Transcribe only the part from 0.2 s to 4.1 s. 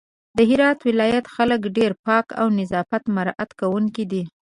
د هرات ولايت خلک ډېر پاک او نظافت مرعت کونکي